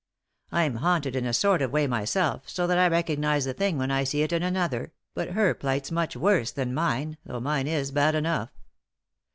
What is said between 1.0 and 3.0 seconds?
in a sort of way myself, so that I